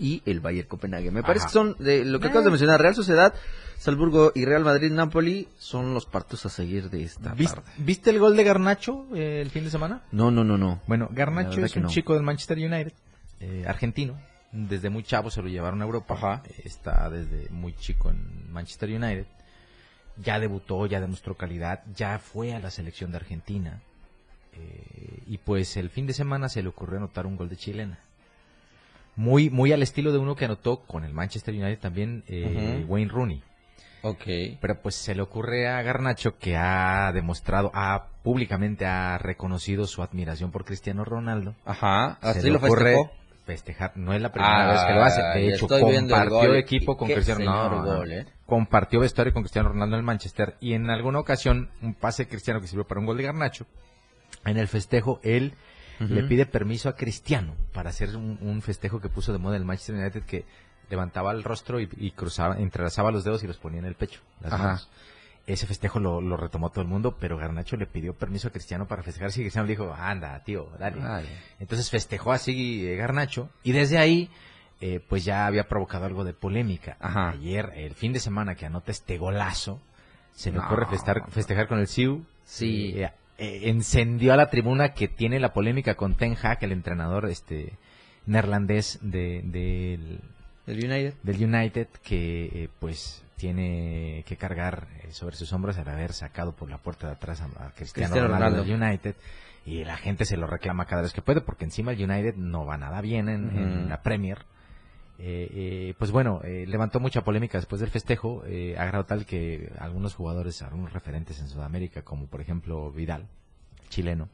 [0.01, 1.13] Y el Bayern Copenhague.
[1.13, 3.33] Me parece que son, de lo que acabas de mencionar, Real Sociedad,
[3.79, 7.71] Salzburgo y Real Madrid-Napoli son los partidos a seguir de esta ¿Vis- tarde.
[7.79, 10.03] ¿Viste el gol de Garnacho eh, el fin de semana?
[10.11, 10.83] No, no, no, no.
[10.89, 11.89] Bueno, Garnacho es un no.
[11.89, 12.93] chico del Manchester United,
[13.39, 14.19] eh, argentino.
[14.55, 16.43] Desde muy chavo se lo llevaron a Europa.
[16.47, 19.27] Eh, Está desde muy chico en Manchester United.
[20.17, 23.81] Ya debutó, ya demostró calidad, ya fue a la selección de Argentina.
[24.53, 27.99] Eh, y pues el fin de semana se le ocurrió anotar un gol de chilena.
[29.17, 32.85] Muy, muy al estilo de uno que anotó con el Manchester United también eh.
[32.87, 33.43] Wayne Rooney.
[34.03, 34.25] Ok.
[34.61, 40.03] Pero pues se le ocurre a Garnacho que ha demostrado, ha públicamente ha reconocido su
[40.03, 41.55] admiración por Cristiano Ronaldo.
[41.65, 43.24] Ajá, Se así le lo ocurre festejó.
[43.45, 45.23] Festejar, no es la primera Ah, vez que lo hace.
[45.23, 48.27] De hecho, compartió equipo con Cristiano no, gol, ¿eh?
[48.47, 52.61] Compartió vestuario con Cristiano Ronaldo en el Manchester y en alguna ocasión un pase cristiano
[52.61, 53.67] que sirvió para un gol de Garnacho.
[54.45, 55.55] En el festejo él
[56.01, 59.65] le pide permiso a Cristiano para hacer un, un festejo que puso de moda el
[59.65, 60.45] Manchester United que
[60.91, 64.21] levantaba el rostro y, y cruzaba, entrelazaba los dedos y los ponía en el pecho.
[64.41, 64.65] las Ajá.
[64.65, 64.91] manos.
[65.47, 68.87] Ese festejo lo, lo retomó todo el mundo, pero Garnacho le pidió permiso a Cristiano
[68.89, 69.31] para festejar.
[69.31, 70.97] Y Cristiano le dijo, anda, tío, dale.
[71.61, 74.31] Entonces festejó así eh, Garnacho y desde ahí
[74.81, 76.97] eh, pues ya había provocado algo de polémica.
[76.99, 77.31] Ajá.
[77.31, 79.81] Ayer, el fin de semana que anota este golazo,
[80.33, 80.65] se le No.
[80.67, 82.25] ocurre festejar, festejar con el Siu.
[82.45, 82.95] Sí.
[82.97, 87.27] Eh, eh, encendió a la tribuna que tiene la polémica con Ten Hag, el entrenador
[87.29, 87.77] este
[88.27, 90.21] neerlandés de, del,
[91.23, 96.53] Del United, que eh, pues tiene que cargar eh, sobre sus hombros el haber sacado
[96.53, 98.65] por la puerta de atrás a, Cristiano, Cristiano Ronaldo, Ronaldo.
[98.65, 99.15] del United.
[99.67, 102.67] Y la gente se lo reclama cada vez que puede porque encima el United no
[102.67, 104.45] va nada bien en, la Premier.
[105.19, 108.43] Eh, eh, pues bueno, eh, levantó mucha polémica después del festejo,
[108.77, 113.27] a grado tal que algunos jugadores, algunos referentes en Sudamérica, como por ejemplo Vidal,
[113.89, 114.29] chileno,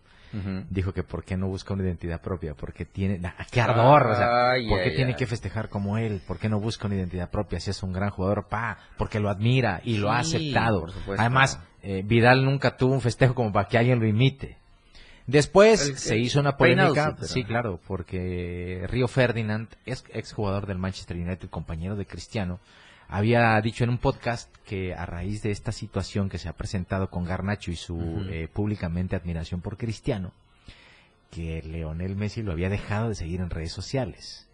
[0.70, 4.14] Dijo que por qué no busca una identidad propia, porque tiene, nah, qué ardor, o
[4.14, 6.96] sea, Ay, por qué ay, tiene que festejar como él, por qué no busca una
[6.96, 10.86] identidad propia, si es un gran jugador, pa, porque lo admira y lo ha aceptado.
[11.18, 14.56] Además, eh, Vidal nunca tuvo un festejo como para que alguien lo imite.
[15.26, 21.16] Después El- se hizo una polémica, sí, claro, porque Río Ferdinand, es exjugador del Manchester
[21.16, 22.58] United, compañero de Cristiano,
[23.10, 27.10] había dicho en un podcast que a raíz de esta situación que se ha presentado
[27.10, 30.32] con Garnacho y su eh, públicamente admiración por Cristiano,
[31.30, 34.48] que Leonel Messi lo había dejado de seguir en redes sociales.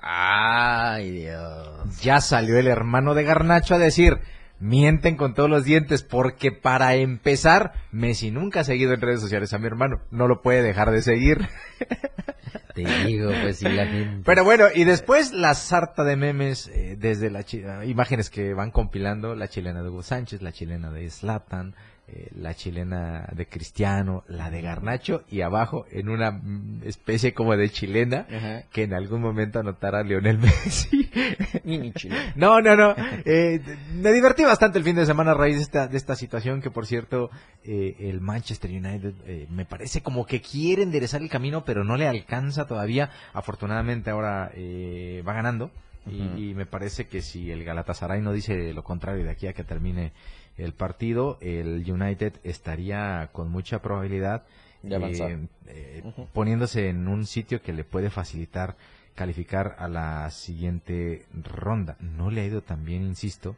[0.00, 2.00] Ay, Dios.
[2.00, 4.20] Ya salió el hermano de Garnacho a decir,
[4.62, 9.52] mienten con todos los dientes, porque para empezar, Messi nunca ha seguido en redes sociales
[9.52, 11.48] a mi hermano, no lo puede dejar de seguir.
[12.74, 14.22] Te digo, pues sí, la gente.
[14.24, 18.54] Pero bueno, y después la sarta de memes, eh, desde la chi- ah, imágenes que
[18.54, 21.74] van compilando, la chilena de Hugo Sánchez, la chilena de Slatan,
[22.12, 27.56] eh, la chilena de Cristiano, la de Garnacho, y abajo en una mm, especie como
[27.56, 28.62] de chilena, Ajá.
[28.70, 31.10] que en algún momento anotará Lionel Messi.
[31.64, 32.16] Mini chile.
[32.36, 32.94] No, no, no.
[33.24, 33.60] Eh,
[33.94, 36.70] me divertí bastante el fin de semana a raíz de esta, de esta situación que,
[36.70, 37.30] por cierto,
[37.64, 41.96] eh, el Manchester United eh, me parece como que quiere enderezar el camino, pero no
[41.96, 43.10] le alcanza todavía.
[43.32, 45.70] Afortunadamente ahora eh, va ganando.
[46.04, 49.52] y- y, me parece que si el Galatasaray no dice lo contrario de aquí a
[49.52, 50.10] que termine
[50.56, 54.42] el partido, el United estaría con mucha probabilidad
[54.82, 55.38] De eh,
[55.68, 58.76] eh, poniéndose en un sitio que le puede facilitar
[59.14, 61.96] calificar a la siguiente ronda.
[62.00, 63.56] No le ha ido tan bien, insisto.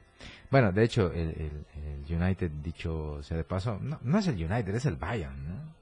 [0.50, 4.34] Bueno, de hecho, el, el- el United, dicho sea de paso, no, no es el
[4.34, 5.74] United, es el Bayern, ¿no?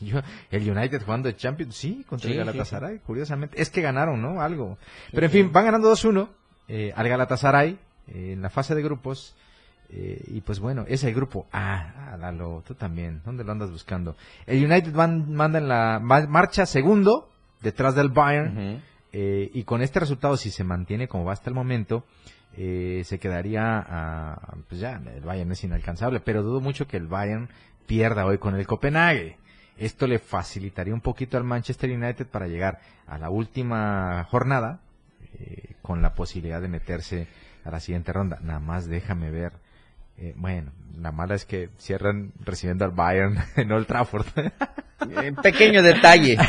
[0.00, 3.60] Yo- el United jugando Champions, sí, contra Sí, el sí, Galatasaray, curiosamente.
[3.60, 4.40] Es que ganaron, ¿no?
[4.40, 4.78] Algo.
[5.12, 6.28] Pero en fin, van ganando 2-1
[6.68, 7.78] eh, al Galatasaray
[8.08, 9.34] eh, en la fase de grupos.
[9.92, 12.12] Eh, y pues bueno, es el grupo A.
[12.12, 13.20] Ah, Lalo, tú también.
[13.24, 14.16] ¿Dónde lo andas buscando?
[14.46, 17.28] El United van, manda en la ma- marcha segundo,
[17.60, 18.80] detrás del Bayern.
[19.12, 22.04] Eh, y con este resultado, si se mantiene como va hasta el momento,
[22.56, 27.06] eh, se quedaría a, pues ya, el Bayern es inalcanzable, pero dudo mucho que el
[27.08, 27.48] Bayern
[27.86, 29.36] pierda hoy con el Copenhague.
[29.76, 34.80] Esto le facilitaría un poquito al Manchester United para llegar a la última jornada
[35.40, 37.26] eh, con la posibilidad de meterse
[37.64, 38.38] a la siguiente ronda.
[38.42, 39.52] Nada más déjame ver.
[40.20, 44.26] Eh, bueno, la mala es que cierran recibiendo al Bayern en Old Trafford.
[44.36, 46.36] Eh, Pequeño detalle.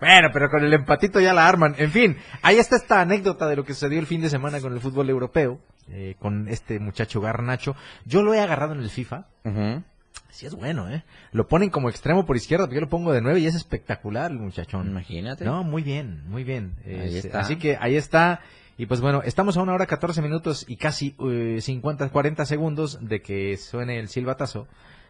[0.00, 1.74] Bueno, pero con el empatito ya la arman.
[1.76, 4.72] En fin, ahí está esta anécdota de lo que sucedió el fin de semana con
[4.72, 5.60] el fútbol europeo,
[5.90, 7.76] eh, con este muchacho Garnacho.
[8.06, 9.26] Yo lo he agarrado en el FIFA.
[9.44, 9.82] Ujú.
[10.30, 11.04] Sí es bueno, ¿eh?
[11.32, 14.30] Lo ponen como extremo por izquierda, pero yo lo pongo de nueve y es espectacular
[14.30, 14.88] el muchachón.
[14.88, 15.44] Imagínate.
[15.44, 16.76] No, muy bien, muy bien.
[16.86, 17.40] Ahí Este, está.
[17.40, 18.40] Así que ahí está.
[18.80, 22.98] Y pues bueno, estamos a una hora 14 minutos y casi eh, 50, 40 segundos
[23.02, 24.68] de que suene el silbatazo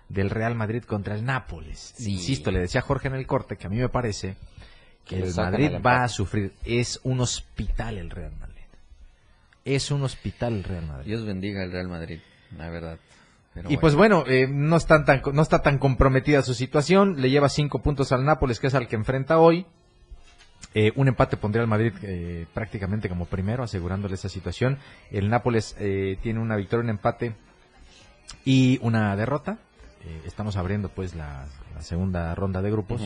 [0.09, 1.95] del Real Madrid contra el Nápoles.
[2.01, 4.35] Insisto, le decía Jorge en el corte que a mí me parece
[5.05, 6.53] que el Madrid va a sufrir.
[6.65, 8.65] Es un hospital el Real Madrid.
[9.65, 11.07] Es un hospital el Real Madrid.
[11.07, 12.19] Dios bendiga el Real Madrid,
[12.59, 12.99] la verdad.
[13.69, 17.21] y pues bueno, eh, no, están tan, no está tan comprometida su situación.
[17.21, 19.65] Le lleva cinco puntos al Nápoles, que es al que enfrenta hoy.
[20.75, 24.79] Eh, un empate pondría al Madrid eh, prácticamente como primero, asegurándole esa situación.
[25.11, 27.35] El Nápoles tiene una victoria, un empate
[28.45, 29.59] y una derrota.
[30.25, 31.47] estamos abriendo pues la,
[31.81, 33.03] segunda ronda de grupos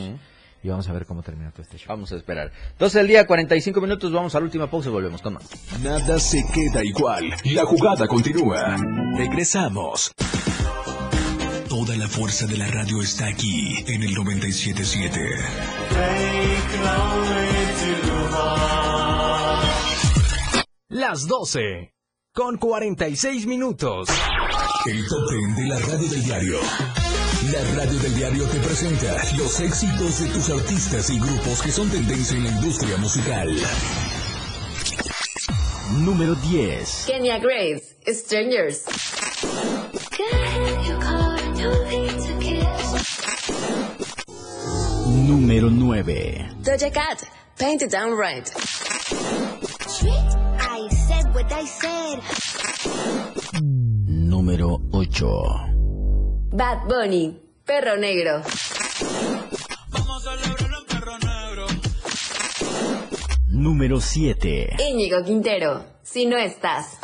[0.65, 1.87] y vamos a ver cómo termina todo este show.
[1.89, 2.51] Vamos a esperar.
[2.71, 5.47] Entonces el día 45 minutos, vamos a la última pausa y volvemos con más.
[5.83, 7.29] Nada se queda igual.
[7.45, 8.75] La jugada continúa.
[9.15, 10.11] Regresamos.
[11.75, 15.19] Toda la fuerza de la radio está aquí en el 977.
[20.87, 21.91] Las 12
[22.33, 24.07] con 46 minutos.
[24.85, 26.59] El tope de la radio del diario.
[27.51, 31.89] La radio del diario te presenta los éxitos de tus artistas y grupos que son
[31.89, 33.53] tendencia en la industria musical.
[35.99, 37.03] Número 10.
[37.05, 38.85] Kenya Graves, Strangers.
[45.27, 46.51] Número 9.
[46.59, 47.23] Doja Cat,
[47.57, 48.51] Paint It Down Right.
[50.59, 52.19] I said what I said.
[54.07, 55.25] Número 8.
[56.51, 58.41] Bad Bunny, Perro Negro.
[59.91, 61.67] Vamos a celebrarlo en Perro Negro.
[63.47, 64.75] Número 7.
[64.89, 66.97] Íñigo Quintero, Si no estás.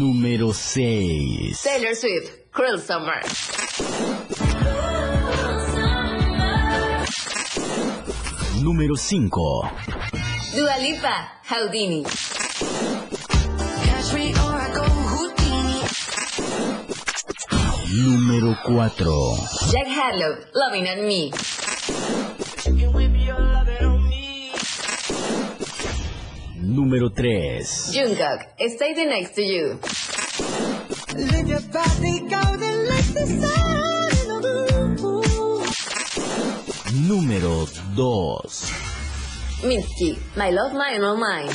[0.00, 1.60] Número 6.
[1.62, 3.20] Taylor Swift, Cruel Summer.
[8.62, 9.70] Número 5.
[10.56, 12.02] Dua Lipa, Houdini.
[17.92, 19.12] Número 4.
[19.70, 21.30] Jack Harlow, Loving on Me.
[26.70, 27.90] Número 3.
[27.92, 29.80] Jungkook, Stay the Next to You.
[37.08, 39.66] Número 2.
[39.66, 41.50] Mitski, My Love, Mine, All Mine.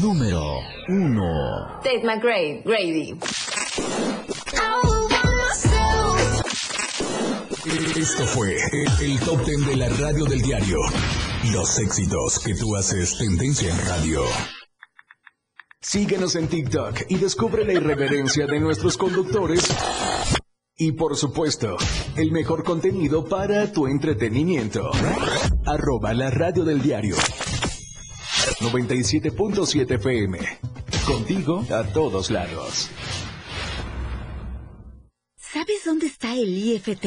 [0.00, 1.82] Número 1.
[1.82, 3.43] Tate McRae, Grady.
[8.04, 10.76] Esto fue el, el, top ten de la radio del diario.
[11.54, 14.24] Los éxitos que tú haces tendencia en radio.
[15.80, 19.74] Síguenos en TikTok y descubre la irreverencia de nuestros conductores.
[20.76, 21.78] Y por supuesto,
[22.14, 24.90] el mejor contenido para tu entretenimiento.
[25.64, 27.16] Arroba la radio del diario.
[27.16, 30.40] 97.7 FM.
[31.06, 32.90] Contigo a todos lados.
[35.38, 37.06] ¿Sabes dónde está el IFT?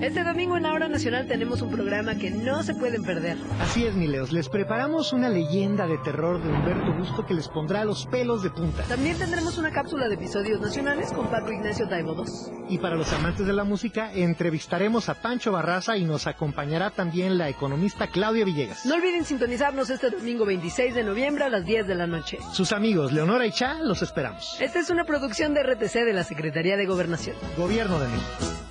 [0.00, 3.36] Este domingo en la Hora Nacional tenemos un programa que no se pueden perder.
[3.60, 4.30] Así es, Mileos.
[4.30, 8.50] Les preparamos una leyenda de terror de Humberto Busto que les pondrá los pelos de
[8.50, 8.84] punta.
[8.84, 12.52] También tendremos una cápsula de episodios nacionales con Paco Ignacio Taibo II.
[12.68, 17.36] Y para los amantes de la música, entrevistaremos a Pancho Barraza y nos acompañará también
[17.36, 18.86] la economista Claudia Villegas.
[18.86, 22.38] No olviden sintonizarnos este domingo 26 de noviembre a las 10 de la noche.
[22.52, 24.60] Sus amigos Leonora y Cha los esperamos.
[24.60, 27.34] Esta es una producción de RTC de la Secretaría de Gobernación.
[27.56, 28.67] Gobierno de México.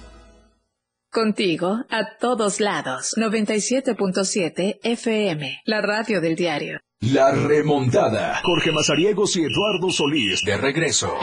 [1.12, 3.15] Contigo a todos lados.
[3.17, 6.79] 97.7 FM, la radio del diario.
[7.00, 8.42] La remontada.
[8.44, 11.13] Jorge Mazariegos y Eduardo Solís de regreso.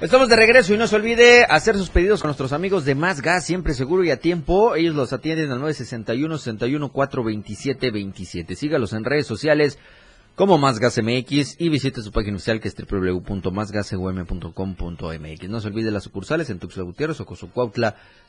[0.00, 3.20] Estamos de regreso y no se olvide hacer sus pedidos con nuestros amigos de Más
[3.20, 4.74] Gas, siempre seguro y a tiempo.
[4.74, 8.56] Ellos los atienden al 961 61 427 27.
[8.56, 9.78] Sígalos en redes sociales
[10.36, 15.48] como Más Gas MX y visite su página oficial que es www.másgasum.com.mx.
[15.50, 17.18] No se olvide las sucursales en Tuxtla Gutiérrez,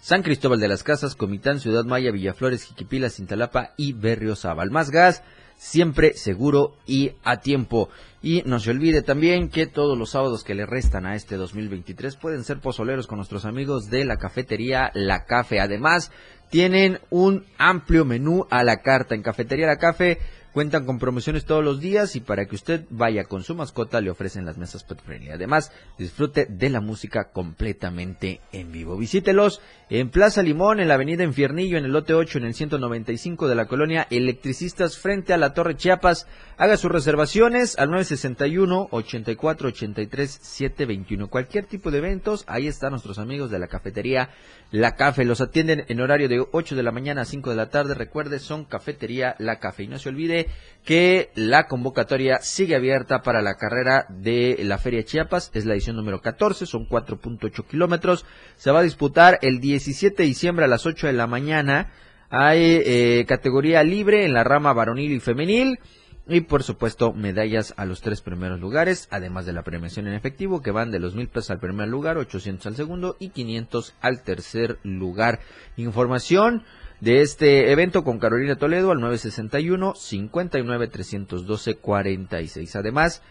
[0.01, 4.71] San Cristóbal de las Casas, Comitán, Ciudad Maya, Villaflores, Jiquipila, Cintalapa y Berriozábal.
[4.71, 5.23] Más Gas,
[5.61, 7.89] siempre seguro y a tiempo.
[8.23, 12.15] Y no se olvide también que todos los sábados que le restan a este 2023
[12.15, 15.59] pueden ser pozoleros con nuestros amigos de la cafetería La Cafe.
[15.59, 16.11] Además,
[16.49, 20.17] tienen un amplio menú a la carta en Cafetería La Cafe
[20.53, 24.09] Cuentan con promociones todos los días y para que usted vaya con su mascota le
[24.09, 24.99] ofrecen las mesas pet.
[25.33, 28.97] Además, disfrute de la música completamente en vivo.
[28.97, 33.47] Visítelos en Plaza Limón, en la Avenida Infiernillo, en el lote 8, en el 195
[33.47, 36.27] de la colonia Electricistas frente a la Torre Chiapas.
[36.57, 41.29] Haga sus reservaciones al 961 84 83 721.
[41.29, 44.29] Cualquier tipo de eventos, ahí están nuestros amigos de la cafetería
[44.69, 45.25] La Cafe.
[45.25, 47.93] Los atienden en horario de 8 de la mañana a 5 de la tarde.
[47.93, 49.83] Recuerde, son cafetería La Cafe.
[49.83, 50.40] Y no se olvide
[50.83, 55.51] que la convocatoria sigue abierta para la carrera de la Feria Chiapas.
[55.53, 58.25] Es la edición número 14, son 4.8 kilómetros.
[58.55, 61.91] Se va a disputar el 17 de diciembre a las 8 de la mañana.
[62.29, 65.79] Hay eh, categoría libre en la rama varonil y femenil.
[66.27, 70.61] Y por supuesto, medallas a los tres primeros lugares, además de la premiación en efectivo,
[70.61, 74.23] que van de los mil pesos al primer lugar, 800 al segundo y 500 al
[74.23, 75.39] tercer lugar.
[75.77, 76.63] Información
[77.01, 82.75] de este evento con Carolina Toledo al 961 59 312 46.
[82.75, 83.23] Además,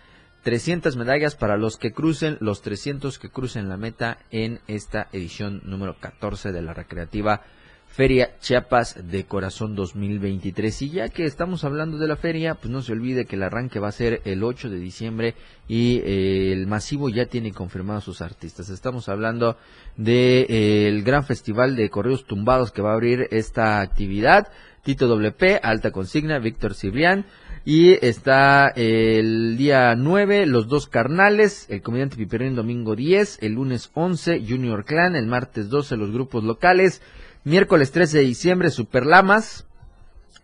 [0.42, 5.62] 300 medallas para los que crucen, los 300 que crucen la meta en esta edición
[5.64, 7.42] número 14 de la recreativa
[7.90, 10.82] Feria Chiapas de Corazón 2023.
[10.82, 13.80] Y ya que estamos hablando de la feria, pues no se olvide que el arranque
[13.80, 15.34] va a ser el 8 de diciembre
[15.66, 18.70] y eh, el masivo ya tiene confirmados sus artistas.
[18.70, 19.56] Estamos hablando
[19.96, 24.48] del de, eh, gran festival de correos tumbados que va a abrir esta actividad.
[24.82, 27.26] Tito WP, Alta Consigna, Víctor Cibrián.
[27.64, 33.90] Y está el día 9, los dos carnales, el comediante Piperín domingo 10, el lunes
[33.92, 37.02] 11, Junior Clan, el martes 12, los grupos locales,
[37.42, 39.66] Miércoles 13 de diciembre, Superlamas.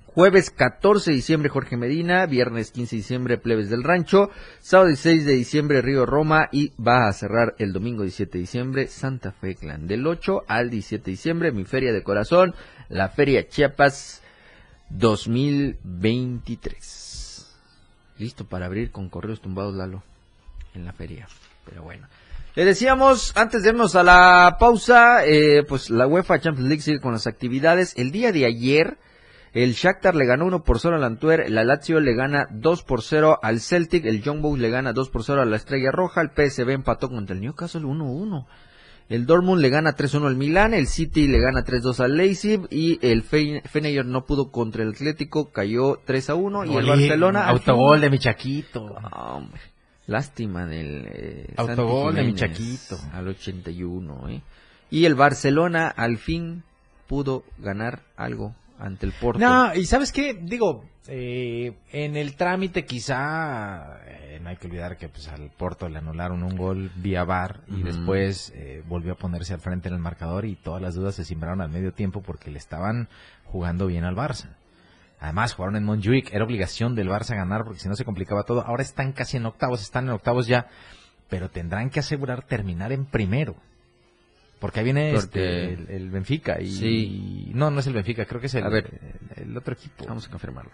[0.07, 2.25] Jueves 14 de diciembre, Jorge Medina.
[2.25, 4.31] Viernes 15 de diciembre, Plebes del Rancho.
[4.61, 6.49] Sábado 16 de diciembre, Río Roma.
[6.53, 9.87] Y va a cerrar el domingo 17 de diciembre, Santa Fe Clan.
[9.87, 12.55] Del 8 al 17 de diciembre, mi Feria de Corazón,
[12.89, 14.23] la Feria Chiapas
[14.89, 17.55] 2023.
[18.17, 20.03] Listo para abrir con correos tumbados, Lalo,
[20.73, 21.29] en la feria.
[21.67, 22.09] Pero bueno.
[22.57, 27.01] Le decíamos, antes de irnos a la pausa, eh, pues la UEFA Champions League sigue
[27.01, 27.93] con las actividades.
[27.99, 28.97] El día de ayer,
[29.53, 33.03] el Shakhtar le ganó 1 por 0 al Antwerp, la Lazio le gana 2 por
[33.03, 36.23] 0 al Celtic, el Young Boys le gana 2 por 0 a la Estrella Roja,
[36.23, 38.47] el PSV empató contra el Newcastle 1-1.
[39.11, 42.99] El Dortmund le gana 3-1 al Milán, el City le gana 3-2 al Leipzig y
[43.07, 47.49] el Feyenoord no pudo contra el Atlético, cayó 3-1 y el Barcelona...
[47.49, 48.97] Autogol de mi chaquito.
[49.13, 49.61] hombre.
[50.07, 54.43] Lástima del eh, autogol de mi chaquito al 81, ¿eh?
[54.89, 56.63] Y el Barcelona al fin
[57.09, 59.41] pudo ganar algo ante el Porto.
[59.41, 64.97] No, y sabes qué, digo, eh, en el trámite quizá eh, no hay que olvidar
[64.97, 69.17] que pues al Porto le anularon un gol vía VAR y después eh, volvió a
[69.17, 72.23] ponerse al frente en el marcador y todas las dudas se simbraron al medio tiempo
[72.23, 73.09] porque le estaban
[73.45, 74.57] jugando bien al Barça.
[75.19, 78.62] Además, jugaron en Montjuic, era obligación del Barça ganar porque si no se complicaba todo.
[78.62, 80.69] Ahora están casi en octavos, están en octavos ya,
[81.29, 83.57] pero tendrán que asegurar terminar en primero.
[84.61, 88.55] Porque ahí viene este, el, Benfica y, no, no es el Benfica, creo que es
[88.55, 88.64] el,
[89.37, 90.07] el, otro equipo.
[90.07, 90.71] Vamos a confirmarlo.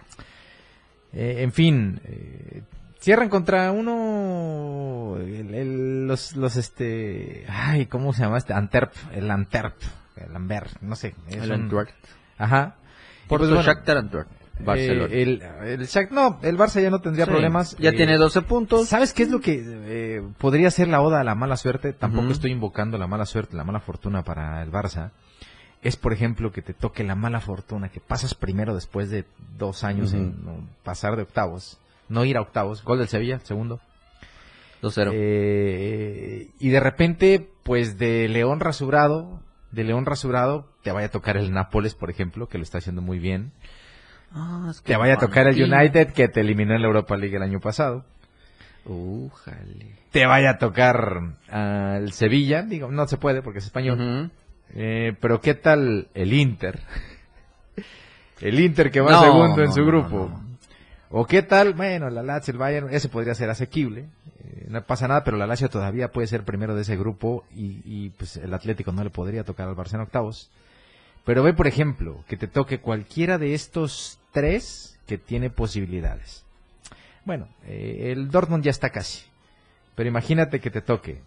[1.12, 2.62] Eh, en fin, eh,
[3.00, 8.54] cierran contra uno los, los este, ay, ¿cómo se llama este?
[8.54, 9.76] Antwerp, el Antwerp,
[10.16, 11.14] el Amber, no sé.
[11.28, 11.90] el Antwerp.
[12.38, 12.76] Ajá.
[13.38, 14.04] Pues, Shakhtar
[14.64, 15.12] Barcelona.
[15.12, 17.76] Eh, el, el no, el Barça ya no tendría problemas.
[17.78, 18.88] Ya tiene 12 puntos.
[18.88, 21.92] ¿Sabes qué es lo que eh, podría ser la oda a la mala suerte?
[21.92, 25.10] Tampoco estoy invocando la mala suerte, la mala fortuna para el Barça.
[25.82, 29.24] Es, por ejemplo, que te toque la mala fortuna, que pasas primero después de
[29.58, 31.78] dos años en pasar de octavos.
[32.08, 32.84] No ir a octavos.
[32.84, 33.80] Gol del Sevilla, segundo.
[34.82, 35.10] 2-0.
[35.12, 41.36] Eh, y de repente, pues de León rasurado, de León rasurado, te vaya a tocar
[41.36, 43.52] el Nápoles, por ejemplo, que lo está haciendo muy bien.
[44.32, 47.16] Ah, es que te vaya a tocar el United, que te eliminó en la Europa
[47.16, 48.04] League el año pasado.
[50.10, 54.30] Te vaya a tocar al Sevilla, digo, no se puede porque es español.
[54.74, 56.80] Eh, pero ¿qué tal el Inter?
[58.40, 60.30] el Inter que va segundo en su grupo.
[61.10, 61.74] ¿O qué tal?
[61.74, 64.06] Bueno, la Lazio, el Bayern, ese podría ser asequible.
[64.42, 68.10] Eh, no pasa nada, pero la Lazio todavía puede ser primero de ese grupo y,
[68.10, 70.50] pues el Atlético no le podría tocar al Barcelona octavos.
[71.24, 76.44] Pero ve, por ejemplo, que te toque cualquiera de estos tres que tiene posibilidades.
[77.24, 79.24] Bueno, eh, el Dortmund ya está casi.
[79.94, 81.20] Pero imagínate que te toque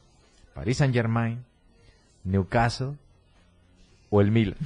[0.54, 1.46] Paris Saint Germain,
[2.24, 2.96] Newcastle
[4.10, 4.58] o el Milan.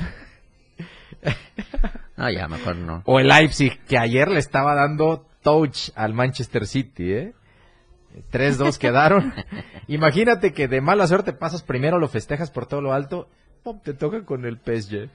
[2.22, 3.02] Ah, ya, mejor no.
[3.06, 7.34] O el Leipzig, que ayer le estaba dando touch al Manchester City, ¿eh?
[8.34, 9.34] 3-2 quedaron.
[9.88, 13.30] Imagínate que de mala suerte pasas primero, lo festejas por todo lo alto.
[13.84, 15.10] Te toca con el PSG.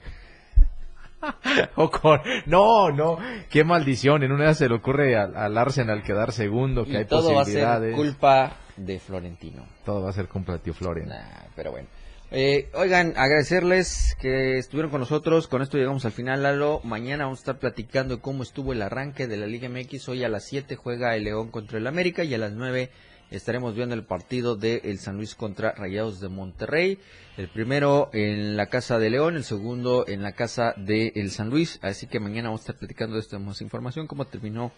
[1.76, 2.20] o con...
[2.46, 3.18] No, no,
[3.50, 4.22] qué maldición.
[4.22, 7.32] En una vez se le ocurre al, al Arsenal quedar segundo, que Y hay todo
[7.34, 7.96] va a posibilidades.
[7.96, 9.66] ser culpa de Florentino.
[9.84, 11.08] Todo va a ser culpa de tío Florian.
[11.08, 11.88] Nah, pero bueno.
[12.30, 15.46] Eh, oigan, agradecerles que estuvieron con nosotros.
[15.46, 16.80] Con esto llegamos al final, Lalo.
[16.82, 20.08] Mañana vamos a estar platicando de cómo estuvo el arranque de la Liga MX.
[20.08, 22.90] Hoy a las 7 juega el León contra el América y a las 9
[23.30, 26.98] estaremos viendo el partido de el San Luis contra Rayados de Monterrey.
[27.36, 31.50] El primero en la casa de León, el segundo en la casa de el San
[31.50, 31.78] Luis.
[31.82, 34.72] Así que mañana vamos a estar platicando de esto más información, cómo terminó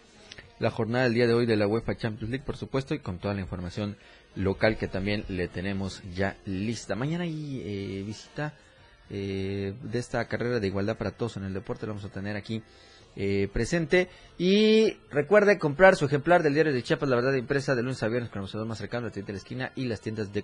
[0.59, 3.19] la jornada del día de hoy de la UEFA Champions League, por supuesto, y con
[3.19, 3.97] toda la información
[4.35, 6.95] local que también le tenemos ya lista.
[6.95, 8.53] Mañana hay eh, visita
[9.09, 12.35] eh, de esta carrera de igualdad para todos en el deporte, lo vamos a tener
[12.35, 12.61] aquí
[13.17, 14.09] eh, presente.
[14.37, 18.07] Y recuerde comprar su ejemplar del diario de Chiapas, la verdad impresa, de lunes a
[18.07, 20.43] viernes con el más cercano, la tienda de la esquina y las tiendas de